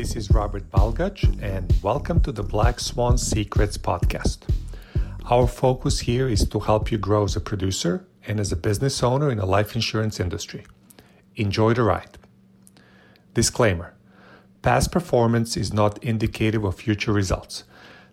This 0.00 0.16
is 0.16 0.30
Robert 0.30 0.70
Balgach, 0.70 1.24
and 1.42 1.70
welcome 1.82 2.22
to 2.22 2.32
the 2.32 2.42
Black 2.42 2.80
Swan 2.80 3.18
Secrets 3.18 3.76
podcast. 3.76 4.38
Our 5.26 5.46
focus 5.46 6.00
here 6.00 6.26
is 6.26 6.48
to 6.48 6.60
help 6.60 6.90
you 6.90 6.96
grow 6.96 7.24
as 7.24 7.36
a 7.36 7.40
producer 7.40 8.06
and 8.26 8.40
as 8.40 8.50
a 8.50 8.56
business 8.56 9.02
owner 9.02 9.30
in 9.30 9.36
the 9.36 9.44
life 9.44 9.74
insurance 9.74 10.18
industry. 10.18 10.64
Enjoy 11.36 11.74
the 11.74 11.82
ride. 11.82 12.16
Disclaimer 13.34 13.92
Past 14.62 14.90
performance 14.90 15.54
is 15.58 15.70
not 15.70 16.02
indicative 16.02 16.64
of 16.64 16.76
future 16.76 17.12
results. 17.12 17.64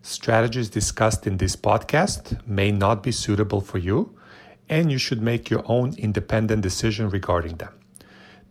Strategies 0.01 0.69
discussed 0.69 1.25
in 1.25 1.37
this 1.37 1.55
podcast 1.55 2.45
may 2.45 2.69
not 2.69 3.01
be 3.01 3.13
suitable 3.13 3.61
for 3.61 3.77
you, 3.77 4.13
and 4.67 4.91
you 4.91 4.97
should 4.97 5.21
make 5.21 5.49
your 5.49 5.63
own 5.67 5.95
independent 5.97 6.63
decision 6.63 7.09
regarding 7.09 7.55
them. 7.55 7.73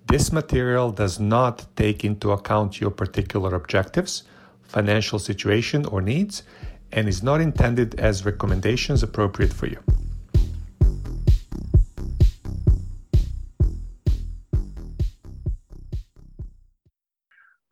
This 0.09 0.30
material 0.33 0.92
does 0.92 1.19
not 1.19 1.66
take 1.74 2.05
into 2.05 2.30
account 2.30 2.80
your 2.80 2.92
particular 2.92 3.56
objectives, 3.56 4.23
financial 4.62 5.19
situation, 5.19 5.84
or 5.87 6.01
needs, 6.01 6.45
and 6.92 7.09
is 7.09 7.24
not 7.24 7.41
intended 7.41 7.98
as 7.98 8.24
recommendations 8.24 9.02
appropriate 9.02 9.52
for 9.52 9.66
you. 9.66 9.80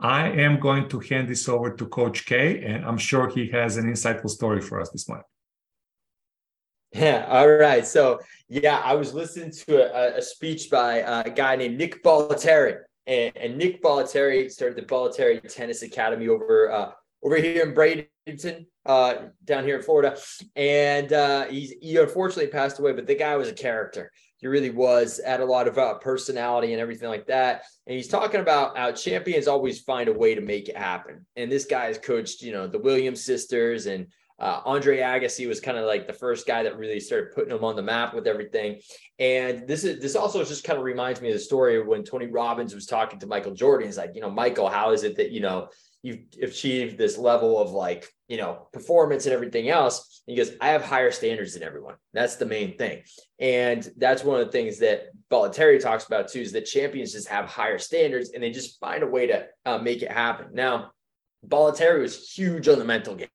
I 0.00 0.28
am 0.28 0.58
going 0.58 0.88
to 0.88 0.98
hand 0.98 1.28
this 1.28 1.48
over 1.48 1.70
to 1.70 1.86
Coach 1.86 2.26
K, 2.26 2.64
and 2.64 2.84
I'm 2.84 2.98
sure 2.98 3.28
he 3.28 3.48
has 3.52 3.76
an 3.76 3.84
insightful 3.84 4.28
story 4.28 4.60
for 4.60 4.80
us 4.80 4.90
this 4.90 5.08
morning. 5.08 5.24
Yeah. 6.94 7.26
All 7.28 7.48
right. 7.48 7.86
So, 7.86 8.20
yeah, 8.48 8.80
I 8.84 8.94
was 8.94 9.12
listening 9.12 9.50
to 9.66 9.94
a, 9.94 10.18
a 10.18 10.22
speech 10.22 10.70
by 10.70 10.98
a 10.98 11.30
guy 11.30 11.56
named 11.56 11.76
Nick 11.76 12.02
Bollettieri, 12.02 12.78
and, 13.06 13.36
and, 13.36 13.58
Nick 13.58 13.82
Bollettieri 13.82 14.50
started 14.50 14.76
the 14.76 14.82
Bollettieri 14.82 15.40
Tennis 15.52 15.82
Academy 15.82 16.28
over 16.28 16.70
uh, 16.70 16.92
over 17.22 17.36
here 17.36 17.64
in 17.64 17.74
Bradenton, 17.74 18.66
uh, 18.86 19.14
down 19.44 19.64
here 19.64 19.76
in 19.76 19.82
Florida. 19.82 20.16
And 20.56 21.12
uh, 21.12 21.46
he's 21.46 21.74
he 21.82 21.96
unfortunately 21.96 22.50
passed 22.50 22.78
away, 22.78 22.92
but 22.92 23.06
the 23.06 23.14
guy 23.14 23.36
was 23.36 23.48
a 23.48 23.54
character. 23.54 24.12
He 24.36 24.46
really 24.46 24.70
was, 24.70 25.20
had 25.24 25.40
a 25.40 25.44
lot 25.44 25.68
of 25.68 25.78
uh, 25.78 25.94
personality 25.94 26.74
and 26.74 26.82
everything 26.82 27.08
like 27.08 27.26
that. 27.28 27.62
And 27.86 27.96
he's 27.96 28.08
talking 28.08 28.40
about 28.40 28.76
how 28.76 28.92
champions 28.92 29.48
always 29.48 29.80
find 29.80 30.06
a 30.08 30.12
way 30.12 30.34
to 30.34 30.42
make 30.42 30.68
it 30.68 30.76
happen. 30.76 31.24
And 31.34 31.50
this 31.50 31.64
guy 31.64 31.86
has 31.86 31.96
coached, 31.96 32.42
you 32.42 32.52
know, 32.52 32.66
the 32.66 32.78
Williams 32.78 33.24
sisters 33.24 33.86
and 33.86 34.06
uh, 34.38 34.60
Andre 34.64 34.98
Agassi 34.98 35.46
was 35.46 35.60
kind 35.60 35.78
of 35.78 35.86
like 35.86 36.06
the 36.06 36.12
first 36.12 36.46
guy 36.46 36.64
that 36.64 36.76
really 36.76 36.98
started 36.98 37.32
putting 37.32 37.54
him 37.54 37.62
on 37.62 37.76
the 37.76 37.82
map 37.82 38.14
with 38.14 38.26
everything. 38.26 38.80
And 39.18 39.66
this 39.68 39.84
is 39.84 40.00
this 40.00 40.16
also 40.16 40.44
just 40.44 40.64
kind 40.64 40.78
of 40.78 40.84
reminds 40.84 41.20
me 41.20 41.28
of 41.28 41.34
the 41.34 41.40
story 41.40 41.80
when 41.82 42.02
Tony 42.02 42.26
Robbins 42.26 42.74
was 42.74 42.86
talking 42.86 43.20
to 43.20 43.26
Michael 43.26 43.54
Jordan. 43.54 43.86
He's 43.86 43.96
like, 43.96 44.10
you 44.14 44.20
know, 44.20 44.30
Michael, 44.30 44.68
how 44.68 44.90
is 44.90 45.04
it 45.04 45.16
that 45.16 45.30
you 45.30 45.40
know 45.40 45.68
you've 46.02 46.24
achieved 46.42 46.98
this 46.98 47.16
level 47.16 47.58
of 47.60 47.70
like 47.70 48.08
you 48.26 48.36
know 48.36 48.66
performance 48.72 49.26
and 49.26 49.32
everything 49.32 49.68
else? 49.68 50.22
And 50.26 50.36
he 50.36 50.42
goes, 50.42 50.56
I 50.60 50.70
have 50.70 50.84
higher 50.84 51.12
standards 51.12 51.54
than 51.54 51.62
everyone. 51.62 51.94
That's 52.12 52.34
the 52.34 52.46
main 52.46 52.76
thing, 52.76 53.04
and 53.38 53.88
that's 53.98 54.24
one 54.24 54.40
of 54.40 54.46
the 54.46 54.52
things 54.52 54.80
that 54.80 55.10
Bollettieri 55.30 55.80
talks 55.80 56.06
about 56.06 56.26
too. 56.26 56.40
Is 56.40 56.50
that 56.52 56.62
champions 56.62 57.12
just 57.12 57.28
have 57.28 57.44
higher 57.44 57.78
standards 57.78 58.30
and 58.30 58.42
they 58.42 58.50
just 58.50 58.80
find 58.80 59.04
a 59.04 59.06
way 59.06 59.28
to 59.28 59.46
uh, 59.64 59.78
make 59.78 60.02
it 60.02 60.10
happen. 60.10 60.48
Now, 60.52 60.90
Bollettieri 61.46 62.00
was 62.00 62.32
huge 62.32 62.66
on 62.66 62.80
the 62.80 62.84
mental 62.84 63.14
game. 63.14 63.28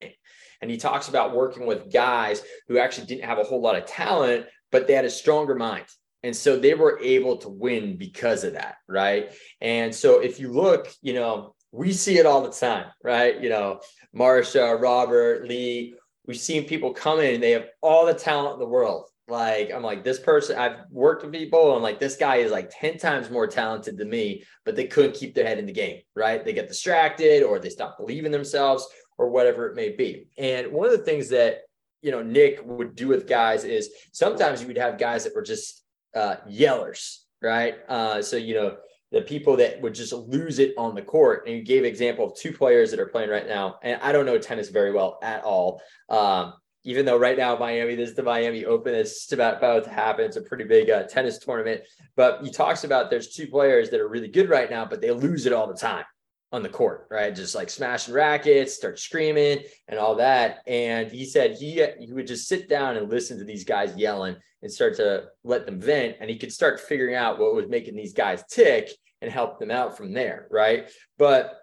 And 0.60 0.70
he 0.70 0.76
talks 0.76 1.08
about 1.08 1.34
working 1.34 1.66
with 1.66 1.92
guys 1.92 2.42
who 2.68 2.78
actually 2.78 3.06
didn't 3.06 3.24
have 3.24 3.38
a 3.38 3.44
whole 3.44 3.60
lot 3.60 3.76
of 3.76 3.86
talent, 3.86 4.46
but 4.70 4.86
they 4.86 4.94
had 4.94 5.04
a 5.04 5.10
stronger 5.10 5.54
mind. 5.54 5.86
And 6.22 6.36
so 6.36 6.58
they 6.58 6.74
were 6.74 7.00
able 7.02 7.38
to 7.38 7.48
win 7.48 7.96
because 7.96 8.44
of 8.44 8.52
that. 8.52 8.76
Right. 8.88 9.32
And 9.60 9.94
so 9.94 10.20
if 10.20 10.38
you 10.38 10.52
look, 10.52 10.88
you 11.00 11.14
know, 11.14 11.54
we 11.72 11.92
see 11.92 12.18
it 12.18 12.26
all 12.26 12.42
the 12.42 12.50
time, 12.50 12.86
right? 13.02 13.40
You 13.40 13.48
know, 13.48 13.80
Marsha, 14.14 14.80
Robert, 14.80 15.46
Lee, 15.46 15.94
we've 16.26 16.36
seen 16.36 16.64
people 16.64 16.92
come 16.92 17.20
in 17.20 17.34
and 17.34 17.42
they 17.42 17.52
have 17.52 17.68
all 17.80 18.06
the 18.06 18.14
talent 18.14 18.54
in 18.54 18.60
the 18.60 18.66
world. 18.66 19.06
Like, 19.28 19.70
I'm 19.72 19.84
like, 19.84 20.02
this 20.02 20.18
person, 20.18 20.58
I've 20.58 20.78
worked 20.90 21.22
with 21.22 21.32
people, 21.32 21.74
and 21.74 21.84
like, 21.84 22.00
this 22.00 22.16
guy 22.16 22.36
is 22.36 22.50
like 22.50 22.72
10 22.72 22.98
times 22.98 23.30
more 23.30 23.46
talented 23.46 23.96
than 23.96 24.10
me, 24.10 24.42
but 24.64 24.74
they 24.74 24.86
couldn't 24.86 25.14
keep 25.14 25.36
their 25.36 25.46
head 25.46 25.58
in 25.60 25.66
the 25.66 25.72
game, 25.72 26.00
right? 26.16 26.44
They 26.44 26.52
get 26.52 26.66
distracted 26.66 27.44
or 27.44 27.60
they 27.60 27.68
stop 27.68 27.96
believing 27.96 28.32
themselves 28.32 28.88
or 29.20 29.28
whatever 29.28 29.68
it 29.68 29.76
may 29.76 29.90
be. 29.90 30.26
And 30.38 30.72
one 30.72 30.86
of 30.86 30.92
the 30.92 31.04
things 31.04 31.28
that 31.28 31.64
you 32.00 32.10
know 32.10 32.22
Nick 32.22 32.60
would 32.64 32.96
do 32.96 33.06
with 33.06 33.28
guys 33.28 33.64
is 33.64 33.90
sometimes 34.12 34.62
you 34.62 34.66
would 34.66 34.78
have 34.78 34.98
guys 34.98 35.24
that 35.24 35.34
were 35.36 35.42
just 35.42 35.84
uh, 36.16 36.36
yellers, 36.48 37.18
right? 37.42 37.74
Uh, 37.86 38.22
so 38.22 38.38
you 38.38 38.54
know 38.54 38.78
the 39.12 39.20
people 39.20 39.56
that 39.56 39.78
would 39.82 39.94
just 39.94 40.14
lose 40.14 40.58
it 40.58 40.72
on 40.78 40.94
the 40.94 41.02
court. 41.02 41.46
And 41.46 41.54
you 41.54 41.62
gave 41.62 41.84
example 41.84 42.24
of 42.24 42.34
two 42.34 42.52
players 42.52 42.90
that 42.92 42.98
are 42.98 43.06
playing 43.06 43.28
right 43.28 43.46
now, 43.46 43.78
and 43.82 44.00
I 44.00 44.10
don't 44.10 44.24
know 44.24 44.38
tennis 44.38 44.70
very 44.70 44.90
well 44.90 45.18
at 45.22 45.44
all. 45.44 45.82
Um, 46.08 46.54
even 46.84 47.04
though 47.04 47.18
right 47.18 47.36
now 47.36 47.58
Miami, 47.58 47.94
this 47.96 48.08
is 48.08 48.16
the 48.16 48.22
Miami 48.22 48.64
Open, 48.64 48.94
it's 48.94 49.12
just 49.12 49.34
about 49.34 49.58
about 49.58 49.84
to 49.84 49.90
happen. 49.90 50.24
It's 50.24 50.38
a 50.38 50.42
pretty 50.42 50.64
big 50.64 50.88
uh, 50.88 51.02
tennis 51.02 51.38
tournament. 51.38 51.82
But 52.16 52.40
he 52.42 52.50
talks 52.50 52.84
about 52.84 53.10
there's 53.10 53.34
two 53.34 53.48
players 53.48 53.90
that 53.90 54.00
are 54.00 54.08
really 54.08 54.28
good 54.28 54.48
right 54.48 54.70
now, 54.70 54.86
but 54.86 55.02
they 55.02 55.10
lose 55.10 55.44
it 55.44 55.52
all 55.52 55.66
the 55.66 55.74
time 55.74 56.06
on 56.52 56.62
the 56.62 56.68
court, 56.68 57.06
right? 57.10 57.34
Just 57.34 57.54
like 57.54 57.70
smashing 57.70 58.14
rackets, 58.14 58.74
start 58.74 58.98
screaming 58.98 59.60
and 59.88 59.98
all 59.98 60.16
that. 60.16 60.58
And 60.66 61.10
he 61.10 61.24
said 61.24 61.56
he 61.56 61.84
he 61.98 62.12
would 62.12 62.26
just 62.26 62.48
sit 62.48 62.68
down 62.68 62.96
and 62.96 63.08
listen 63.08 63.38
to 63.38 63.44
these 63.44 63.64
guys 63.64 63.96
yelling 63.96 64.36
and 64.62 64.70
start 64.70 64.96
to 64.96 65.24
let 65.44 65.64
them 65.64 65.80
vent, 65.80 66.16
and 66.20 66.28
he 66.28 66.36
could 66.36 66.52
start 66.52 66.80
figuring 66.80 67.14
out 67.14 67.38
what 67.38 67.54
was 67.54 67.68
making 67.68 67.96
these 67.96 68.12
guys 68.12 68.44
tick 68.50 68.90
and 69.22 69.30
help 69.30 69.58
them 69.58 69.70
out 69.70 69.96
from 69.96 70.12
there, 70.12 70.48
right? 70.50 70.90
But 71.18 71.58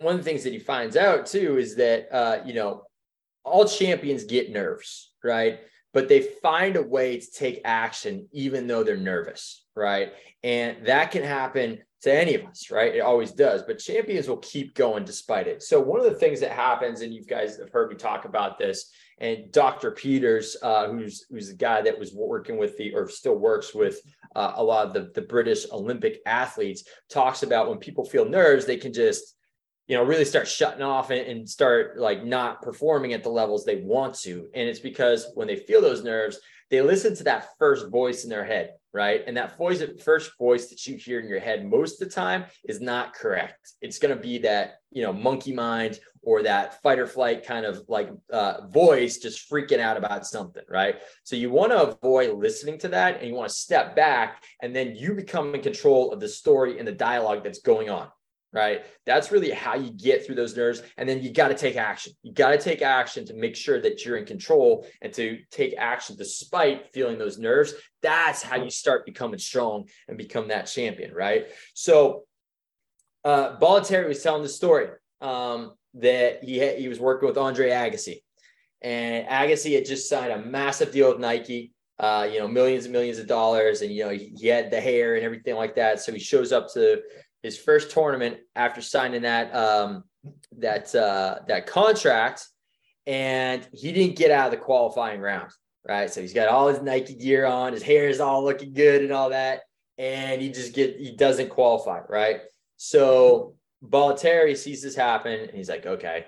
one 0.00 0.14
of 0.14 0.20
the 0.20 0.30
things 0.30 0.44
that 0.44 0.52
he 0.52 0.58
finds 0.58 0.96
out 0.96 1.26
too 1.26 1.58
is 1.58 1.76
that 1.76 2.12
uh, 2.12 2.42
you 2.44 2.54
know 2.54 2.82
all 3.44 3.66
champions 3.66 4.24
get 4.24 4.50
nerves, 4.50 5.12
right? 5.22 5.60
But 5.94 6.08
they 6.08 6.20
find 6.20 6.76
a 6.76 6.82
way 6.82 7.18
to 7.18 7.30
take 7.30 7.62
action 7.64 8.28
even 8.32 8.66
though 8.66 8.82
they're 8.82 8.96
nervous, 8.96 9.64
right? 9.74 10.12
And 10.42 10.86
that 10.86 11.10
can 11.10 11.22
happen 11.22 11.78
to 12.02 12.12
any 12.12 12.34
of 12.34 12.44
us, 12.44 12.70
right? 12.70 12.94
It 12.94 13.00
always 13.00 13.32
does, 13.32 13.62
but 13.62 13.78
champions 13.78 14.28
will 14.28 14.38
keep 14.38 14.74
going 14.74 15.04
despite 15.04 15.48
it. 15.48 15.62
So 15.62 15.80
one 15.80 15.98
of 15.98 16.06
the 16.06 16.18
things 16.18 16.40
that 16.40 16.52
happens, 16.52 17.00
and 17.00 17.12
you 17.12 17.24
guys 17.24 17.58
have 17.58 17.70
heard 17.70 17.90
me 17.90 17.96
talk 17.96 18.24
about 18.24 18.58
this, 18.58 18.92
and 19.20 19.50
Dr. 19.50 19.90
Peters, 19.90 20.56
uh, 20.62 20.88
who's 20.88 21.26
who's 21.28 21.48
the 21.48 21.56
guy 21.56 21.82
that 21.82 21.98
was 21.98 22.14
working 22.14 22.56
with 22.56 22.76
the 22.76 22.94
or 22.94 23.08
still 23.08 23.36
works 23.36 23.74
with 23.74 24.00
uh, 24.36 24.52
a 24.56 24.62
lot 24.62 24.86
of 24.86 24.92
the, 24.92 25.10
the 25.14 25.26
British 25.26 25.66
Olympic 25.72 26.20
athletes, 26.24 26.84
talks 27.10 27.42
about 27.42 27.68
when 27.68 27.78
people 27.78 28.04
feel 28.04 28.28
nerves, 28.28 28.64
they 28.64 28.76
can 28.76 28.92
just 28.92 29.34
you 29.88 29.96
know 29.96 30.04
really 30.04 30.24
start 30.24 30.46
shutting 30.46 30.82
off 30.82 31.10
and, 31.10 31.26
and 31.26 31.48
start 31.48 31.98
like 31.98 32.24
not 32.24 32.62
performing 32.62 33.12
at 33.12 33.24
the 33.24 33.28
levels 33.28 33.64
they 33.64 33.82
want 33.82 34.14
to, 34.20 34.48
and 34.54 34.68
it's 34.68 34.78
because 34.78 35.32
when 35.34 35.48
they 35.48 35.56
feel 35.56 35.80
those 35.80 36.04
nerves, 36.04 36.38
they 36.70 36.80
listen 36.80 37.16
to 37.16 37.24
that 37.24 37.48
first 37.58 37.90
voice 37.90 38.22
in 38.22 38.30
their 38.30 38.44
head 38.44 38.74
right? 38.92 39.22
And 39.26 39.36
that 39.36 39.56
voice, 39.56 39.82
first 40.04 40.32
voice 40.38 40.68
that 40.68 40.86
you 40.86 40.96
hear 40.96 41.20
in 41.20 41.28
your 41.28 41.40
head 41.40 41.66
most 41.66 42.00
of 42.00 42.08
the 42.08 42.14
time 42.14 42.46
is 42.68 42.80
not 42.80 43.14
correct. 43.14 43.72
It's 43.82 43.98
going 43.98 44.14
to 44.14 44.20
be 44.20 44.38
that, 44.38 44.80
you 44.90 45.02
know, 45.02 45.12
monkey 45.12 45.52
mind 45.52 46.00
or 46.22 46.42
that 46.42 46.82
fight 46.82 46.98
or 46.98 47.06
flight 47.06 47.44
kind 47.44 47.64
of 47.64 47.82
like 47.88 48.10
uh, 48.32 48.66
voice 48.68 49.18
just 49.18 49.50
freaking 49.50 49.78
out 49.78 49.96
about 49.96 50.26
something, 50.26 50.64
right? 50.68 50.96
So 51.22 51.36
you 51.36 51.50
want 51.50 51.72
to 51.72 51.88
avoid 51.88 52.38
listening 52.38 52.78
to 52.80 52.88
that 52.88 53.18
and 53.18 53.28
you 53.28 53.34
want 53.34 53.48
to 53.48 53.54
step 53.54 53.94
back 53.94 54.44
and 54.62 54.74
then 54.74 54.96
you 54.96 55.14
become 55.14 55.54
in 55.54 55.62
control 55.62 56.12
of 56.12 56.20
the 56.20 56.28
story 56.28 56.78
and 56.78 56.88
the 56.88 56.92
dialogue 56.92 57.44
that's 57.44 57.60
going 57.60 57.90
on 57.90 58.08
right? 58.52 58.84
That's 59.04 59.30
really 59.30 59.50
how 59.50 59.74
you 59.74 59.90
get 59.90 60.24
through 60.24 60.36
those 60.36 60.56
nerves. 60.56 60.82
And 60.96 61.08
then 61.08 61.22
you 61.22 61.32
got 61.32 61.48
to 61.48 61.54
take 61.54 61.76
action. 61.76 62.12
You 62.22 62.32
got 62.32 62.50
to 62.50 62.58
take 62.58 62.82
action 62.82 63.26
to 63.26 63.34
make 63.34 63.56
sure 63.56 63.80
that 63.80 64.04
you're 64.04 64.16
in 64.16 64.24
control 64.24 64.86
and 65.02 65.12
to 65.14 65.38
take 65.50 65.74
action 65.76 66.16
despite 66.16 66.92
feeling 66.92 67.18
those 67.18 67.38
nerves. 67.38 67.74
That's 68.02 68.42
how 68.42 68.56
you 68.56 68.70
start 68.70 69.04
becoming 69.04 69.38
strong 69.38 69.88
and 70.08 70.16
become 70.16 70.48
that 70.48 70.66
champion, 70.66 71.12
right? 71.12 71.48
So, 71.74 72.24
uh, 73.24 73.58
Bollettieri 73.58 74.08
was 74.08 74.22
telling 74.22 74.42
the 74.42 74.48
story 74.48 74.88
um, 75.20 75.72
that 75.94 76.42
he 76.44 76.58
had, 76.58 76.78
he 76.78 76.88
was 76.88 77.00
working 77.00 77.28
with 77.28 77.36
Andre 77.36 77.70
Agassi, 77.70 78.22
and 78.80 79.26
Agassi 79.26 79.74
had 79.74 79.84
just 79.84 80.08
signed 80.08 80.32
a 80.32 80.38
massive 80.38 80.92
deal 80.92 81.10
with 81.10 81.20
Nike. 81.20 81.72
Uh, 81.98 82.28
you 82.32 82.38
know, 82.38 82.46
millions 82.46 82.84
and 82.84 82.92
millions 82.92 83.18
of 83.18 83.26
dollars, 83.26 83.82
and 83.82 83.90
you 83.92 84.04
know, 84.04 84.10
he, 84.10 84.32
he 84.38 84.46
had 84.46 84.70
the 84.70 84.80
hair 84.80 85.16
and 85.16 85.24
everything 85.24 85.56
like 85.56 85.74
that. 85.74 86.00
So 86.00 86.12
he 86.12 86.20
shows 86.20 86.52
up 86.52 86.72
to 86.74 87.02
his 87.42 87.58
first 87.58 87.90
tournament 87.90 88.38
after 88.56 88.80
signing 88.80 89.22
that 89.22 89.54
um, 89.54 90.04
that 90.58 90.94
uh, 90.94 91.38
that 91.48 91.66
contract, 91.66 92.46
and 93.06 93.66
he 93.72 93.92
didn't 93.92 94.16
get 94.16 94.30
out 94.30 94.46
of 94.46 94.50
the 94.52 94.64
qualifying 94.64 95.20
round. 95.20 95.50
Right, 95.88 96.12
so 96.12 96.20
he's 96.20 96.34
got 96.34 96.48
all 96.48 96.68
his 96.68 96.82
Nike 96.82 97.14
gear 97.14 97.46
on, 97.46 97.72
his 97.72 97.82
hair 97.82 98.08
is 98.08 98.20
all 98.20 98.44
looking 98.44 98.74
good 98.74 99.02
and 99.02 99.12
all 99.12 99.30
that, 99.30 99.62
and 99.96 100.42
he 100.42 100.50
just 100.50 100.74
get 100.74 100.96
he 100.96 101.16
doesn't 101.16 101.48
qualify. 101.48 102.00
Right, 102.08 102.40
so 102.76 103.54
Bollettieri 103.82 104.56
sees 104.56 104.82
this 104.82 104.94
happen, 104.94 105.40
and 105.40 105.50
he's 105.50 105.68
like, 105.68 105.86
okay, 105.86 106.26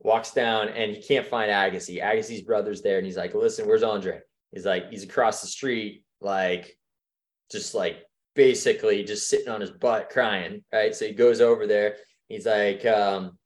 walks 0.00 0.32
down, 0.32 0.68
and 0.68 0.90
he 0.90 1.00
can't 1.00 1.26
find 1.26 1.50
Agassi. 1.50 2.02
Agassi's 2.02 2.42
brother's 2.42 2.82
there, 2.82 2.98
and 2.98 3.06
he's 3.06 3.16
like, 3.16 3.34
listen, 3.34 3.66
where's 3.66 3.82
Andre? 3.82 4.20
He's 4.52 4.66
like, 4.66 4.90
he's 4.90 5.04
across 5.04 5.40
the 5.40 5.46
street, 5.46 6.04
like, 6.20 6.76
just 7.50 7.74
like 7.74 8.04
basically 8.38 9.02
just 9.02 9.28
sitting 9.28 9.48
on 9.48 9.60
his 9.60 9.72
butt 9.72 10.08
crying, 10.08 10.62
right? 10.72 10.94
So 10.94 11.06
he 11.06 11.12
goes 11.12 11.40
over 11.42 11.66
there 11.66 11.96
He's 12.28 12.46
like, 12.46 12.84
um, 12.84 13.38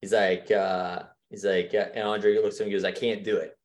he's 0.00 0.12
like, 0.12 0.50
uh, 0.50 1.02
he's 1.30 1.44
like, 1.44 1.72
uh, 1.74 1.88
and 1.94 2.08
Andre 2.08 2.36
looks 2.36 2.56
at 2.56 2.62
him 2.62 2.72
and 2.72 2.72
goes, 2.72 2.84
I 2.84 2.92
can't 2.92 3.24
do 3.24 3.36
it. 3.36 3.56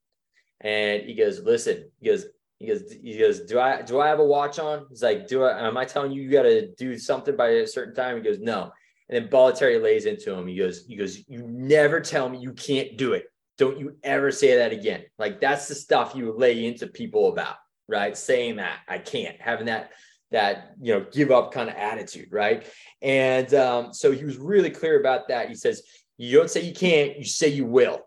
And 0.62 1.04
he 1.04 1.14
goes, 1.14 1.42
listen, 1.42 1.90
he 2.00 2.08
goes, 2.08 2.26
he 2.60 2.68
goes, 2.68 2.92
he 2.92 3.18
goes, 3.18 3.42
do 3.42 3.60
I 3.60 3.82
do 3.84 4.00
I 4.02 4.08
have 4.08 4.20
a 4.20 4.26
watch 4.26 4.60
on? 4.60 4.88
He's 4.90 5.04
like, 5.04 5.28
do 5.28 5.44
I 5.44 5.68
am 5.68 5.78
I 5.78 5.86
telling 5.86 6.12
you 6.12 6.24
you 6.24 6.32
gotta 6.32 6.70
do 6.78 6.98
something 6.98 7.36
by 7.36 7.50
a 7.50 7.68
certain 7.68 7.94
time? 7.94 8.18
He 8.18 8.24
goes, 8.24 8.40
no. 8.40 8.72
And 9.10 9.24
then 9.24 9.32
Bollettieri 9.32 9.82
lays 9.82 10.06
into 10.06 10.34
him. 10.34 10.48
He 10.48 10.58
goes, 10.58 10.86
he 10.86 10.96
goes, 10.96 11.18
you 11.30 11.48
never 11.48 12.02
tell 12.02 12.28
me 12.28 12.40
you 12.40 12.54
can't 12.54 12.98
do 12.98 13.14
it. 13.14 13.26
Don't 13.58 13.80
you 13.80 13.96
ever 14.04 14.32
say 14.32 14.58
that 14.58 14.74
again. 14.74 15.04
Like 15.18 15.40
that's 15.40 15.68
the 15.68 15.76
stuff 15.76 16.14
you 16.16 16.36
lay 16.36 16.66
into 16.66 16.88
people 16.88 17.30
about, 17.30 17.56
right? 17.88 18.18
Saying 18.18 18.58
that 18.58 18.80
I 18.88 18.98
can't, 18.98 19.40
having 19.40 19.68
that 19.68 19.92
that 20.32 20.74
you 20.82 20.94
know 20.94 21.06
give 21.12 21.32
up 21.32 21.52
kind 21.52 21.70
of 21.70 21.76
attitude, 21.76 22.30
right? 22.32 22.66
And 23.02 23.54
um, 23.54 23.94
so 23.94 24.12
he 24.12 24.26
was 24.26 24.38
really 24.38 24.70
clear 24.70 25.00
about 25.00 25.28
that. 25.30 25.50
He 25.50 25.56
says, 25.56 25.84
you 26.18 26.38
don't 26.38 26.50
say 26.50 26.62
you 26.62 26.74
can't, 26.74 27.18
you 27.18 27.24
say 27.24 27.48
you 27.48 27.66
will, 27.66 28.02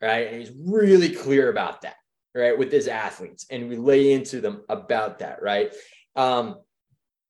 right? 0.00 0.28
And 0.28 0.40
he's 0.40 0.52
really 0.58 1.10
clear 1.10 1.50
about 1.50 1.82
that, 1.82 1.96
right, 2.34 2.58
with 2.58 2.72
his 2.72 2.88
athletes, 2.88 3.46
and 3.50 3.68
we 3.68 3.76
lay 3.76 4.12
into 4.12 4.40
them 4.40 4.62
about 4.68 5.20
that, 5.20 5.42
right? 5.42 5.72
Um, 6.16 6.56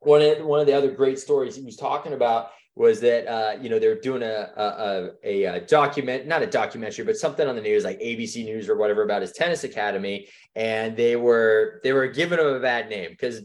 one 0.00 0.22
of, 0.22 0.44
one 0.44 0.60
of 0.60 0.66
the 0.66 0.72
other 0.72 0.90
great 0.90 1.18
stories 1.18 1.54
he 1.54 1.62
was 1.62 1.76
talking 1.76 2.12
about 2.12 2.50
was 2.74 3.00
that 3.00 3.26
uh, 3.26 3.60
you 3.60 3.68
know 3.68 3.78
they're 3.78 4.00
doing 4.00 4.22
a, 4.22 4.50
a, 4.56 5.10
a, 5.22 5.44
a 5.44 5.60
document, 5.60 6.26
not 6.26 6.42
a 6.42 6.46
documentary, 6.46 7.04
but 7.04 7.16
something 7.16 7.46
on 7.46 7.54
the 7.54 7.60
news 7.60 7.84
like 7.84 8.00
ABC 8.00 8.44
News 8.44 8.68
or 8.68 8.76
whatever 8.76 9.02
about 9.02 9.20
his 9.20 9.32
tennis 9.32 9.64
academy, 9.64 10.28
and 10.54 10.96
they 10.96 11.16
were 11.16 11.80
they 11.84 11.92
were 11.92 12.06
giving 12.06 12.38
him 12.38 12.46
a 12.46 12.60
bad 12.60 12.88
name 12.88 13.10
because 13.10 13.42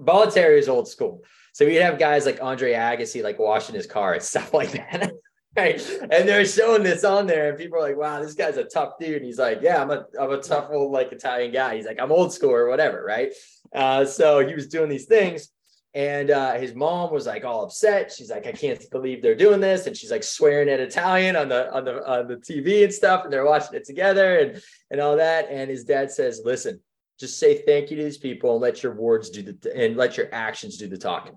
Bollettieri 0.00 0.58
is 0.58 0.68
old 0.68 0.88
school. 0.88 1.22
So 1.52 1.64
we'd 1.64 1.76
have 1.76 1.98
guys 1.98 2.26
like 2.26 2.42
Andre 2.42 2.72
Agassi 2.72 3.22
like 3.22 3.38
washing 3.38 3.74
his 3.74 3.86
car 3.86 4.14
and 4.14 4.22
stuff 4.32 4.52
like 4.52 4.72
that. 4.72 5.12
right. 5.56 5.80
And 6.02 6.28
they're 6.28 6.44
showing 6.44 6.82
this 6.82 7.04
on 7.04 7.26
there, 7.26 7.48
and 7.48 7.58
people 7.58 7.78
are 7.78 7.82
like, 7.82 7.96
wow, 7.96 8.20
this 8.20 8.34
guy's 8.34 8.56
a 8.56 8.64
tough 8.64 8.94
dude. 8.98 9.16
And 9.16 9.24
he's 9.24 9.38
like, 9.38 9.60
Yeah, 9.62 9.80
I'm 9.80 9.90
a 9.90 10.04
I'm 10.20 10.30
a 10.30 10.40
tough 10.40 10.68
old 10.70 10.92
like 10.92 11.12
Italian 11.12 11.52
guy. 11.52 11.76
He's 11.76 11.86
like, 11.86 12.00
I'm 12.00 12.12
old 12.12 12.32
school 12.32 12.50
or 12.50 12.68
whatever, 12.68 13.04
right? 13.04 13.32
Uh, 13.72 14.04
so 14.04 14.46
he 14.46 14.54
was 14.54 14.68
doing 14.68 14.88
these 14.88 15.06
things. 15.06 15.48
And 15.94 16.32
uh, 16.32 16.54
his 16.54 16.74
mom 16.74 17.12
was 17.12 17.24
like 17.24 17.44
all 17.44 17.62
upset. 17.62 18.10
She's 18.10 18.28
like, 18.28 18.48
I 18.48 18.52
can't 18.52 18.84
believe 18.90 19.22
they're 19.22 19.36
doing 19.36 19.60
this, 19.60 19.86
and 19.86 19.96
she's 19.96 20.10
like 20.10 20.24
swearing 20.24 20.68
at 20.68 20.80
Italian 20.80 21.36
on 21.36 21.48
the 21.48 21.72
on 21.72 21.84
the 21.84 22.04
on 22.04 22.26
the 22.26 22.34
TV 22.34 22.82
and 22.82 22.92
stuff. 22.92 23.22
And 23.22 23.32
they're 23.32 23.46
watching 23.46 23.74
it 23.74 23.84
together 23.84 24.40
and 24.40 24.60
and 24.90 25.00
all 25.00 25.16
that. 25.18 25.46
And 25.50 25.70
his 25.70 25.84
dad 25.84 26.10
says, 26.10 26.42
"Listen, 26.44 26.80
just 27.18 27.38
say 27.38 27.62
thank 27.62 27.90
you 27.90 27.96
to 27.96 28.04
these 28.04 28.18
people 28.18 28.52
and 28.52 28.60
let 28.60 28.82
your 28.82 28.94
words 28.94 29.30
do 29.30 29.42
the 29.42 29.76
and 29.76 29.96
let 29.96 30.16
your 30.16 30.28
actions 30.32 30.76
do 30.76 30.88
the 30.88 30.98
talking." 30.98 31.36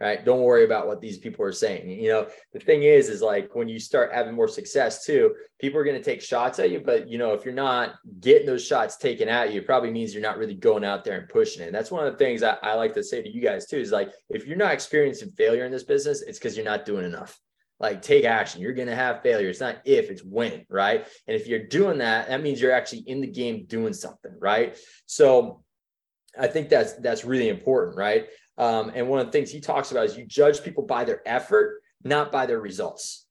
right? 0.00 0.24
Don't 0.24 0.42
worry 0.42 0.64
about 0.64 0.86
what 0.86 1.00
these 1.00 1.18
people 1.18 1.44
are 1.44 1.52
saying. 1.52 1.90
You 1.90 2.08
know 2.08 2.26
the 2.52 2.58
thing 2.58 2.82
is 2.82 3.08
is 3.08 3.20
like 3.20 3.54
when 3.54 3.68
you 3.68 3.78
start 3.78 4.12
having 4.12 4.34
more 4.34 4.48
success 4.48 5.04
too 5.04 5.34
people 5.60 5.78
are 5.78 5.84
going 5.84 5.96
to 5.96 6.02
take 6.02 6.22
shots 6.22 6.58
at 6.58 6.70
you 6.70 6.80
but 6.80 7.08
you 7.08 7.18
know 7.18 7.34
if 7.34 7.44
you're 7.44 7.52
not 7.52 7.96
getting 8.20 8.46
those 8.46 8.66
shots 8.66 8.96
taken 8.96 9.28
at 9.28 9.52
you 9.52 9.60
it 9.60 9.66
probably 9.66 9.90
means 9.90 10.14
you're 10.14 10.22
not 10.22 10.38
really 10.38 10.54
going 10.54 10.84
out 10.84 11.04
there 11.04 11.18
and 11.18 11.28
pushing 11.28 11.62
it. 11.62 11.66
And 11.66 11.74
that's 11.74 11.90
one 11.90 12.06
of 12.06 12.12
the 12.12 12.18
things 12.18 12.42
I, 12.42 12.56
I 12.62 12.74
like 12.74 12.94
to 12.94 13.04
say 13.04 13.22
to 13.22 13.30
you 13.30 13.42
guys 13.42 13.66
too 13.66 13.76
is 13.76 13.92
like 13.92 14.10
if 14.30 14.46
you're 14.46 14.56
not 14.56 14.72
experiencing 14.72 15.30
failure 15.32 15.66
in 15.66 15.72
this 15.72 15.84
business 15.84 16.22
it's 16.22 16.38
because 16.38 16.56
you're 16.56 16.64
not 16.64 16.86
doing 16.86 17.04
enough 17.04 17.38
like 17.80 18.02
take 18.02 18.24
action 18.24 18.60
you're 18.60 18.74
going 18.74 18.88
to 18.88 18.94
have 18.94 19.22
failure 19.22 19.48
it's 19.48 19.60
not 19.60 19.78
if 19.84 20.10
it's 20.10 20.22
when 20.22 20.64
right 20.68 21.06
and 21.26 21.36
if 21.36 21.46
you're 21.48 21.66
doing 21.66 21.98
that 21.98 22.28
that 22.28 22.42
means 22.42 22.60
you're 22.60 22.72
actually 22.72 23.02
in 23.06 23.20
the 23.20 23.26
game 23.26 23.64
doing 23.66 23.92
something 23.92 24.32
right 24.38 24.76
so 25.06 25.62
i 26.38 26.46
think 26.46 26.68
that's 26.68 26.92
that's 26.94 27.24
really 27.24 27.48
important 27.48 27.96
right 27.96 28.28
um, 28.60 28.92
and 28.94 29.08
one 29.08 29.20
of 29.20 29.26
the 29.26 29.32
things 29.32 29.50
he 29.50 29.58
talks 29.58 29.90
about 29.90 30.04
is 30.04 30.18
you 30.18 30.26
judge 30.26 30.62
people 30.62 30.84
by 30.84 31.04
their 31.04 31.26
effort, 31.26 31.80
not 32.04 32.30
by 32.30 32.44
their 32.44 32.60
results. 32.60 33.26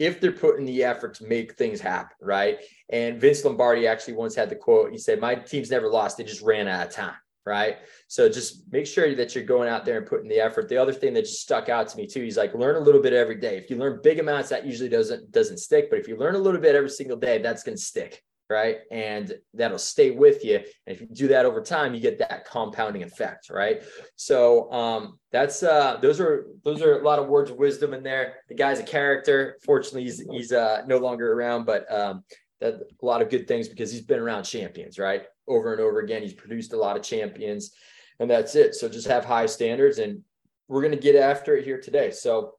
If 0.00 0.20
they're 0.20 0.32
putting 0.32 0.66
the 0.66 0.82
effort 0.82 1.14
to 1.14 1.28
make 1.28 1.54
things 1.54 1.80
happen, 1.80 2.16
right? 2.20 2.58
And 2.90 3.20
Vince 3.20 3.44
Lombardi 3.44 3.86
actually 3.86 4.14
once 4.14 4.34
had 4.34 4.50
the 4.50 4.56
quote. 4.56 4.90
He 4.90 4.98
said, 4.98 5.20
"My 5.20 5.36
team's 5.36 5.70
never 5.70 5.88
lost; 5.88 6.16
they 6.16 6.24
just 6.24 6.42
ran 6.42 6.66
out 6.66 6.88
of 6.88 6.92
time." 6.92 7.14
Right. 7.46 7.76
So 8.08 8.28
just 8.30 8.72
make 8.72 8.86
sure 8.86 9.14
that 9.14 9.34
you're 9.34 9.44
going 9.44 9.68
out 9.68 9.84
there 9.84 9.98
and 9.98 10.06
putting 10.06 10.28
the 10.28 10.40
effort. 10.40 10.70
The 10.70 10.78
other 10.78 10.94
thing 10.94 11.12
that 11.12 11.26
just 11.26 11.42
stuck 11.42 11.68
out 11.68 11.88
to 11.88 11.96
me 11.96 12.06
too, 12.06 12.22
he's 12.22 12.38
like, 12.38 12.54
learn 12.54 12.76
a 12.76 12.80
little 12.80 13.02
bit 13.02 13.12
every 13.12 13.38
day. 13.38 13.58
If 13.58 13.68
you 13.68 13.76
learn 13.76 14.00
big 14.02 14.18
amounts, 14.18 14.48
that 14.48 14.64
usually 14.64 14.88
doesn't 14.88 15.30
doesn't 15.30 15.58
stick. 15.58 15.90
But 15.90 15.98
if 15.98 16.08
you 16.08 16.16
learn 16.16 16.36
a 16.36 16.38
little 16.38 16.60
bit 16.60 16.74
every 16.74 16.88
single 16.88 17.18
day, 17.18 17.42
that's 17.42 17.62
going 17.62 17.76
to 17.76 17.82
stick 17.82 18.22
right? 18.50 18.78
And 18.90 19.32
that'll 19.54 19.78
stay 19.78 20.10
with 20.10 20.44
you. 20.44 20.56
And 20.56 20.94
if 20.94 21.00
you 21.00 21.06
do 21.06 21.28
that 21.28 21.46
over 21.46 21.62
time, 21.62 21.94
you 21.94 22.00
get 22.00 22.18
that 22.18 22.44
compounding 22.44 23.02
effect, 23.02 23.50
right? 23.50 23.82
So 24.16 24.70
um, 24.72 25.18
that's 25.32 25.62
uh, 25.62 25.98
those 26.00 26.20
are 26.20 26.46
those 26.62 26.82
are 26.82 27.00
a 27.00 27.02
lot 27.02 27.18
of 27.18 27.28
words 27.28 27.50
of 27.50 27.56
wisdom 27.56 27.94
in 27.94 28.02
there. 28.02 28.36
The 28.48 28.54
guy's 28.54 28.80
a 28.80 28.84
character. 28.84 29.58
Fortunately, 29.64 30.04
he's 30.04 30.20
he's 30.30 30.52
uh, 30.52 30.82
no 30.86 30.98
longer 30.98 31.32
around, 31.32 31.64
but 31.64 31.90
um, 31.92 32.24
that 32.60 32.74
a 32.74 33.06
lot 33.06 33.22
of 33.22 33.30
good 33.30 33.48
things 33.48 33.68
because 33.68 33.90
he's 33.90 34.02
been 34.02 34.20
around 34.20 34.44
champions, 34.44 34.98
right? 34.98 35.24
Over 35.46 35.72
and 35.72 35.80
over 35.80 36.00
again, 36.00 36.22
he's 36.22 36.32
produced 36.32 36.72
a 36.72 36.76
lot 36.76 36.96
of 36.96 37.02
champions, 37.02 37.72
and 38.18 38.30
that's 38.30 38.54
it. 38.54 38.74
So 38.74 38.88
just 38.88 39.06
have 39.08 39.24
high 39.24 39.46
standards, 39.46 39.98
and 39.98 40.22
we're 40.68 40.82
gonna 40.82 40.96
get 40.96 41.16
after 41.16 41.56
it 41.56 41.64
here 41.64 41.80
today. 41.80 42.10
So 42.10 42.54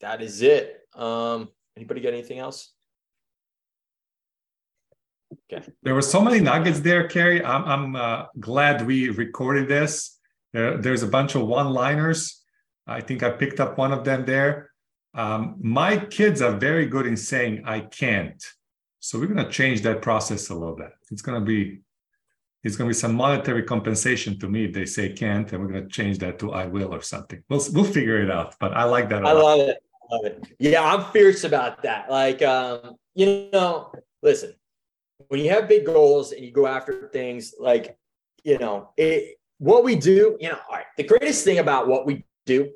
that 0.00 0.22
is 0.22 0.42
it. 0.42 0.80
Um, 0.94 1.48
anybody 1.76 2.00
got 2.00 2.12
anything 2.12 2.38
else? 2.38 2.72
Okay. 5.52 5.64
There 5.82 5.94
were 5.94 6.02
so 6.02 6.20
many 6.20 6.40
nuggets 6.40 6.80
there, 6.80 7.06
Kerry. 7.06 7.44
I'm, 7.44 7.64
I'm 7.64 7.96
uh, 7.96 8.24
glad 8.38 8.86
we 8.86 9.10
recorded 9.10 9.68
this. 9.68 10.18
there's 10.52 11.02
a 11.02 11.08
bunch 11.08 11.34
of 11.34 11.46
one-liners. 11.46 12.42
I 12.86 13.02
think 13.02 13.22
I 13.22 13.30
picked 13.30 13.60
up 13.60 13.76
one 13.76 13.92
of 13.92 14.04
them 14.04 14.24
there. 14.24 14.70
Um, 15.14 15.56
my 15.60 15.98
kids 15.98 16.40
are 16.40 16.52
very 16.52 16.86
good 16.86 17.06
in 17.06 17.16
saying 17.16 17.62
I 17.66 17.80
can't. 17.80 18.42
So 19.00 19.18
we're 19.18 19.26
going 19.26 19.44
to 19.44 19.50
change 19.50 19.82
that 19.82 20.02
process 20.02 20.50
a 20.50 20.54
little 20.54 20.76
bit. 20.76 20.90
It's 21.10 21.22
going 21.22 21.40
to 21.40 21.44
be 21.44 21.80
it's 22.64 22.76
going 22.76 22.88
to 22.88 22.94
be 22.94 22.98
some 22.98 23.14
monetary 23.14 23.62
compensation 23.62 24.38
to 24.40 24.48
me 24.48 24.64
if 24.64 24.72
they 24.72 24.84
say 24.84 25.12
can't, 25.12 25.50
and 25.52 25.62
we're 25.62 25.68
going 25.68 25.84
to 25.84 25.88
change 25.88 26.18
that 26.18 26.38
to 26.40 26.52
I 26.52 26.66
will 26.66 26.92
or 26.92 27.02
something. 27.02 27.42
We'll 27.48 27.64
we'll 27.72 27.84
figure 27.84 28.20
it 28.20 28.30
out. 28.30 28.56
But 28.58 28.74
I 28.74 28.84
like 28.84 29.08
that. 29.10 29.24
I 29.24 29.32
lot. 29.32 29.44
love 29.44 29.68
it. 29.68 29.82
I 30.02 30.14
love 30.14 30.24
it. 30.24 30.44
Yeah, 30.58 30.82
I'm 30.82 31.04
fierce 31.12 31.44
about 31.44 31.82
that. 31.82 32.10
Like, 32.10 32.42
um, 32.42 32.96
you 33.14 33.48
know, 33.52 33.92
listen, 34.22 34.54
when 35.28 35.40
you 35.40 35.50
have 35.50 35.68
big 35.68 35.86
goals 35.86 36.32
and 36.32 36.44
you 36.44 36.50
go 36.50 36.66
after 36.66 37.08
things 37.12 37.54
like, 37.58 37.96
you 38.42 38.58
know, 38.58 38.90
it, 38.96 39.38
what 39.58 39.84
we 39.84 39.94
do, 39.94 40.36
you 40.40 40.48
know, 40.48 40.58
all 40.68 40.76
right, 40.76 40.86
the 40.96 41.04
greatest 41.04 41.44
thing 41.44 41.58
about 41.58 41.88
what 41.88 42.06
we 42.06 42.24
do 42.46 42.70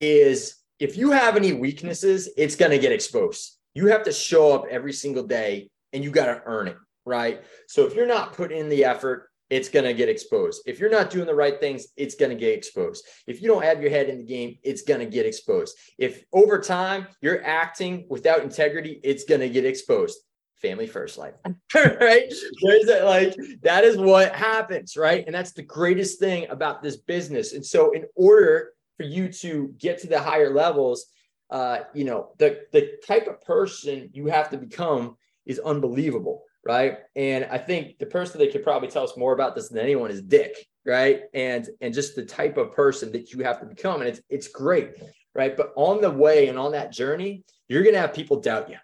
is 0.00 0.56
if 0.78 0.96
you 0.96 1.10
have 1.10 1.36
any 1.36 1.52
weaknesses, 1.52 2.28
it's 2.36 2.56
going 2.56 2.70
to 2.70 2.78
get 2.78 2.92
exposed. 2.92 3.55
You 3.76 3.88
have 3.88 4.04
to 4.04 4.12
show 4.12 4.54
up 4.54 4.64
every 4.70 4.94
single 4.94 5.22
day 5.22 5.68
and 5.92 6.02
you 6.02 6.10
got 6.10 6.26
to 6.26 6.40
earn 6.46 6.68
it, 6.68 6.78
right? 7.04 7.44
So 7.68 7.86
if 7.86 7.94
you're 7.94 8.06
not 8.06 8.32
putting 8.32 8.58
in 8.58 8.70
the 8.70 8.86
effort, 8.86 9.28
it's 9.50 9.68
going 9.68 9.84
to 9.84 9.92
get 9.92 10.08
exposed. 10.08 10.62
If 10.64 10.80
you're 10.80 10.90
not 10.90 11.10
doing 11.10 11.26
the 11.26 11.34
right 11.34 11.60
things, 11.60 11.88
it's 11.94 12.14
going 12.14 12.30
to 12.30 12.36
get 12.36 12.56
exposed. 12.56 13.04
If 13.26 13.42
you 13.42 13.48
don't 13.48 13.62
have 13.62 13.82
your 13.82 13.90
head 13.90 14.08
in 14.08 14.16
the 14.16 14.24
game, 14.24 14.56
it's 14.62 14.80
going 14.80 15.00
to 15.00 15.06
get 15.06 15.26
exposed. 15.26 15.76
If 15.98 16.24
over 16.32 16.58
time 16.58 17.06
you're 17.20 17.44
acting 17.44 18.06
without 18.08 18.42
integrity, 18.42 18.98
it's 19.04 19.24
going 19.24 19.42
to 19.42 19.50
get 19.50 19.66
exposed 19.66 20.20
family 20.62 20.86
first 20.86 21.18
life 21.18 21.34
right 21.74 22.32
there's 22.62 22.88
a, 22.88 23.04
like 23.04 23.36
that 23.60 23.84
is 23.84 23.98
what 23.98 24.34
happens 24.34 24.96
right 24.96 25.26
and 25.26 25.34
that's 25.34 25.52
the 25.52 25.62
greatest 25.62 26.18
thing 26.18 26.48
about 26.48 26.82
this 26.82 26.96
business 26.96 27.52
and 27.52 27.64
so 27.64 27.90
in 27.90 28.06
order 28.14 28.70
for 28.96 29.02
you 29.02 29.30
to 29.30 29.74
get 29.76 29.98
to 29.98 30.06
the 30.06 30.18
higher 30.18 30.54
levels 30.54 31.08
uh 31.50 31.80
you 31.94 32.04
know 32.04 32.30
the 32.38 32.60
the 32.72 32.92
type 33.06 33.26
of 33.26 33.40
person 33.42 34.10
you 34.12 34.26
have 34.26 34.50
to 34.50 34.56
become 34.56 35.16
is 35.44 35.58
unbelievable 35.60 36.42
right 36.64 36.98
and 37.14 37.44
i 37.50 37.58
think 37.58 37.98
the 37.98 38.06
person 38.06 38.40
that 38.40 38.50
could 38.50 38.64
probably 38.64 38.88
tell 38.88 39.04
us 39.04 39.16
more 39.16 39.32
about 39.32 39.54
this 39.54 39.68
than 39.68 39.78
anyone 39.78 40.10
is 40.10 40.22
dick 40.22 40.66
right 40.84 41.22
and 41.34 41.68
and 41.80 41.94
just 41.94 42.16
the 42.16 42.24
type 42.24 42.56
of 42.56 42.72
person 42.72 43.12
that 43.12 43.32
you 43.32 43.44
have 43.44 43.60
to 43.60 43.66
become 43.66 44.00
and 44.00 44.08
it's 44.08 44.20
it's 44.28 44.48
great 44.48 44.90
right 45.34 45.56
but 45.56 45.72
on 45.76 46.00
the 46.00 46.10
way 46.10 46.48
and 46.48 46.58
on 46.58 46.72
that 46.72 46.92
journey 46.92 47.44
you're 47.68 47.84
gonna 47.84 47.98
have 47.98 48.12
people 48.12 48.40
doubt 48.40 48.68
you 48.68 48.76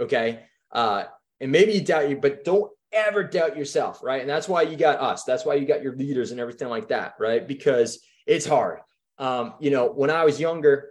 okay 0.00 0.40
uh, 0.72 1.04
and 1.40 1.50
maybe 1.50 1.72
you 1.72 1.80
doubt 1.80 2.08
you, 2.08 2.16
but 2.16 2.44
don't 2.44 2.70
ever 2.92 3.24
doubt 3.24 3.56
yourself, 3.56 4.02
right? 4.02 4.20
And 4.20 4.28
that's 4.28 4.48
why 4.48 4.62
you 4.62 4.76
got 4.76 5.00
us. 5.00 5.24
That's 5.24 5.44
why 5.44 5.54
you 5.54 5.66
got 5.66 5.82
your 5.82 5.96
leaders 5.96 6.30
and 6.30 6.40
everything 6.40 6.68
like 6.68 6.88
that, 6.88 7.14
right? 7.18 7.46
Because 7.46 8.00
it's 8.26 8.46
hard. 8.46 8.80
Um, 9.18 9.54
you 9.60 9.70
know, 9.70 9.90
when 9.90 10.10
I 10.10 10.24
was 10.24 10.40
younger, 10.40 10.90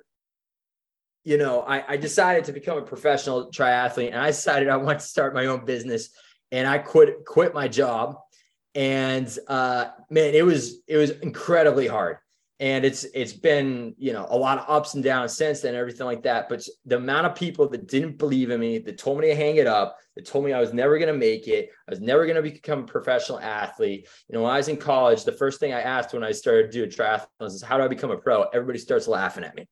you 1.23 1.37
know, 1.37 1.61
I, 1.61 1.93
I 1.93 1.97
decided 1.97 2.45
to 2.45 2.53
become 2.53 2.77
a 2.77 2.81
professional 2.81 3.51
triathlete, 3.51 4.11
and 4.11 4.19
I 4.19 4.27
decided 4.27 4.69
I 4.69 4.77
wanted 4.77 4.99
to 4.99 5.05
start 5.05 5.33
my 5.33 5.47
own 5.47 5.65
business, 5.65 6.09
and 6.51 6.67
I 6.67 6.77
quit 6.77 7.25
quit 7.25 7.53
my 7.53 7.67
job, 7.67 8.15
and 8.75 9.37
uh, 9.47 9.89
man, 10.09 10.33
it 10.33 10.45
was 10.45 10.81
it 10.87 10.97
was 10.97 11.11
incredibly 11.11 11.87
hard. 11.87 12.17
And 12.61 12.83
it's 12.83 13.05
it's 13.13 13.31
been 13.31 13.95
you 13.97 14.11
know 14.11 14.27
a 14.29 14.37
lot 14.37 14.57
of 14.57 14.65
ups 14.67 14.93
and 14.93 15.03
downs 15.03 15.33
since 15.33 15.61
then 15.61 15.75
everything 15.75 16.05
like 16.05 16.23
that. 16.23 16.49
But 16.49 16.67
the 16.85 16.97
amount 16.97 17.27
of 17.27 17.35
people 17.35 17.69
that 17.69 17.87
didn't 17.87 18.17
believe 18.17 18.49
in 18.49 18.59
me 18.59 18.79
that 18.79 18.97
told 18.97 19.19
me 19.19 19.27
to 19.27 19.35
hang 19.35 19.55
it 19.55 19.67
up 19.67 19.97
that 20.15 20.25
told 20.25 20.43
me 20.43 20.51
i 20.51 20.59
was 20.59 20.73
never 20.73 20.97
going 20.97 21.13
to 21.13 21.17
make 21.17 21.47
it 21.47 21.69
i 21.87 21.91
was 21.91 22.01
never 22.01 22.25
going 22.25 22.35
to 22.35 22.41
become 22.41 22.79
a 22.79 22.85
professional 22.85 23.39
athlete. 23.39 24.09
You 24.27 24.35
know 24.35 24.43
when 24.43 24.51
i 24.51 24.57
was 24.57 24.67
in 24.67 24.75
college 24.75 25.23
the 25.23 25.31
first 25.31 25.61
thing 25.61 25.73
i 25.73 25.79
asked 25.79 26.13
when 26.13 26.23
i 26.23 26.33
started 26.33 26.71
doing 26.71 26.89
triathlons 26.89 27.27
is 27.39 27.61
how 27.61 27.77
do 27.77 27.83
i 27.83 27.87
become 27.87 28.11
a 28.11 28.17
pro? 28.17 28.43
Everybody 28.43 28.79
starts 28.79 29.07
laughing 29.07 29.45
at 29.45 29.55
me 29.55 29.65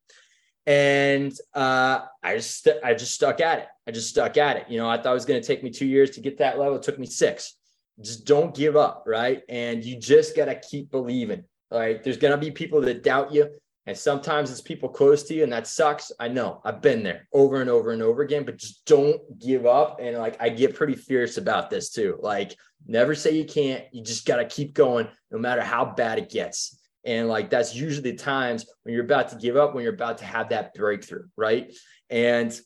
and 0.68 1.34
uh, 1.54 2.02
I 2.22 2.36
just 2.36 2.68
I 2.84 2.94
just 2.94 3.14
stuck 3.14 3.40
at 3.40 3.60
it. 3.60 3.68
I 3.88 3.92
just 3.92 4.10
stuck 4.10 4.36
at 4.36 4.58
it. 4.58 4.66
You 4.70 4.78
know, 4.78 4.90
I 4.90 4.98
thought 4.98 5.12
it 5.12 5.14
was 5.14 5.26
going 5.26 5.42
to 5.42 5.48
take 5.48 5.64
me 5.64 5.72
two 5.72 5.86
years 5.86 6.12
to 6.12 6.22
get 6.22 6.38
that 6.40 6.60
level. 6.60 6.76
It 6.76 6.84
took 6.84 7.00
me 7.00 7.08
six. 7.08 7.56
Just 8.02 8.26
don't 8.26 8.54
give 8.54 8.76
up, 8.76 9.06
right? 9.08 9.42
And 9.48 9.84
you 9.84 9.98
just 9.98 10.36
got 10.36 10.46
to 10.46 10.56
keep 10.60 10.92
believing. 10.92 11.46
Right? 11.72 12.04
There's 12.04 12.18
going 12.18 12.32
to 12.32 12.38
be 12.38 12.52
people 12.52 12.82
that 12.82 13.02
doubt 13.02 13.34
you, 13.34 13.50
and 13.86 13.98
sometimes 13.98 14.52
it's 14.52 14.62
people 14.62 14.90
close 14.90 15.24
to 15.24 15.34
you, 15.34 15.44
and 15.44 15.52
that 15.54 15.68
sucks. 15.68 16.12
I 16.20 16.28
know. 16.28 16.62
I've 16.66 16.82
been 16.82 17.02
there 17.02 17.28
over 17.34 17.62
and 17.62 17.70
over 17.70 17.92
and 17.92 18.02
over 18.02 18.22
again. 18.22 18.44
But 18.44 18.58
just 18.58 18.86
don't 18.86 19.22
give 19.40 19.66
up. 19.66 20.00
And 20.02 20.18
like 20.18 20.36
I 20.42 20.50
get 20.50 20.76
pretty 20.76 20.96
fierce 20.96 21.38
about 21.38 21.70
this 21.70 21.92
too. 21.92 22.20
Like 22.22 22.58
never 22.86 23.16
say 23.16 23.32
you 23.32 23.46
can't. 23.46 23.86
You 23.94 24.04
just 24.04 24.26
got 24.26 24.38
to 24.38 24.46
keep 24.46 24.74
going, 24.74 25.08
no 25.32 25.38
matter 25.38 25.62
how 25.62 25.86
bad 25.86 26.18
it 26.18 26.30
gets. 26.30 26.77
And 27.06 27.28
like 27.28 27.50
that's 27.50 27.74
usually 27.74 28.12
the 28.12 28.18
times 28.18 28.66
when 28.84 28.94
you're 28.94 29.06
about 29.06 29.30
to 29.30 29.36
give 29.38 29.56
up, 29.56 29.74
when 29.74 29.84
you're 29.84 29.94
about 29.94 30.18
to 30.20 30.26
have 30.26 30.50
that 30.50 30.74
breakthrough, 30.74 31.26
right? 31.38 31.74
And 32.10 32.58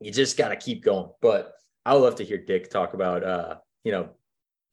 you 0.00 0.12
just 0.12 0.36
got 0.36 0.48
to 0.48 0.56
keep 0.56 0.84
going. 0.84 1.10
But 1.20 1.52
I 1.84 1.94
would 1.94 2.02
love 2.02 2.16
to 2.16 2.24
hear 2.24 2.38
Dick 2.38 2.70
talk 2.70 2.94
about, 2.94 3.24
uh, 3.24 3.56
you 3.84 3.92
know, 3.92 4.10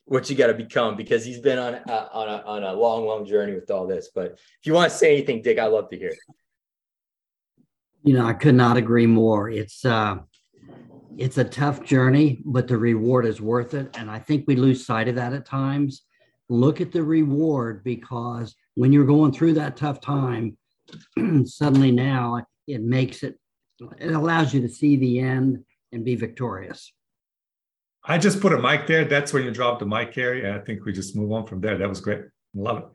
what 0.06 0.30
you 0.30 0.36
got 0.36 0.48
to 0.48 0.54
become 0.54 0.96
because 0.96 1.26
he's 1.26 1.40
been 1.40 1.58
on 1.58 1.76
uh, 1.76 2.08
on 2.12 2.30
a 2.30 2.44
on 2.46 2.64
a 2.64 2.74
long, 2.74 3.06
long 3.06 3.26
journey 3.26 3.54
with 3.54 3.70
all 3.70 3.88
this. 3.88 4.10
But 4.14 4.34
if 4.34 4.66
you 4.66 4.74
want 4.74 4.92
to 4.92 4.98
say 4.98 5.18
anything, 5.18 5.42
Dick, 5.42 5.60
I'd 5.60 5.68
love 5.68 5.90
to 5.90 5.98
hear. 5.98 6.14
You 8.04 8.14
know, 8.14 8.26
I 8.26 8.34
could 8.34 8.56
not 8.56 8.78
agree 8.78 9.06
more. 9.06 9.50
It's 9.50 9.84
uh, 9.84 10.18
it's 11.18 11.38
a 11.38 11.44
tough 11.44 11.84
journey, 11.84 12.42
but 12.46 12.68
the 12.68 12.78
reward 12.78 13.26
is 13.26 13.42
worth 13.42 13.74
it, 13.74 13.98
and 13.98 14.10
I 14.10 14.20
think 14.20 14.46
we 14.48 14.56
lose 14.56 14.86
sight 14.86 15.08
of 15.08 15.16
that 15.16 15.34
at 15.34 15.46
times. 15.46 16.04
Look 16.50 16.80
at 16.82 16.92
the 16.92 17.04
reward 17.04 17.84
because 17.84 18.56
when 18.76 18.94
you're 18.94 19.06
going 19.06 19.34
through 19.34 19.54
that 19.54 19.78
tough 19.78 20.00
time, 20.00 20.58
suddenly 21.46 21.92
now 21.92 22.46
it 22.68 22.82
makes 22.82 23.24
it, 23.24 23.38
it 24.00 24.14
allows 24.14 24.54
you 24.54 24.62
to 24.62 24.70
see 24.70 24.96
the 24.96 25.20
end 25.20 25.64
and 25.92 26.06
be 26.06 26.16
victorious. 26.16 26.94
I 28.04 28.18
just 28.18 28.40
put 28.40 28.54
a 28.54 28.58
mic 28.58 28.88
there. 28.88 29.04
That's 29.04 29.34
when 29.34 29.44
you 29.44 29.52
drop 29.52 29.80
the 29.80 29.86
mic, 29.86 30.14
Carey. 30.14 30.50
I 30.50 30.60
think 30.60 30.86
we 30.86 30.94
just 30.94 31.16
move 31.16 31.32
on 31.34 31.46
from 31.46 31.60
there. 31.60 31.78
That 31.78 31.90
was 31.90 32.00
great. 32.00 32.22
Love 32.54 32.78
it. 32.78 32.86